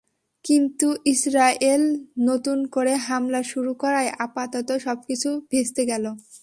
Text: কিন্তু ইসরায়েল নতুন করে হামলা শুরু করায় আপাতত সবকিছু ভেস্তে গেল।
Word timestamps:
কিন্তু 0.45 0.87
ইসরায়েল 1.05 1.83
নতুন 2.19 2.57
করে 2.67 2.93
হামলা 3.07 3.41
শুরু 3.43 3.71
করায় 3.73 4.09
আপাতত 4.19 4.69
সবকিছু 4.85 5.29
ভেস্তে 5.51 5.83
গেল। 5.85 6.05